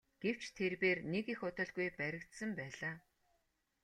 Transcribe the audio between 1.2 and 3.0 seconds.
их удалгүй баригдсан байлаа.